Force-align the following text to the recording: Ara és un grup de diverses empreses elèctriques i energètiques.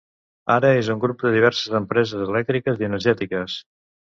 Ara 0.53 0.71
és 0.77 0.87
un 0.93 1.03
grup 1.03 1.21
de 1.27 1.33
diverses 1.35 1.75
empreses 1.81 2.27
elèctriques 2.33 2.83
i 2.85 2.89
energètiques. 2.91 3.61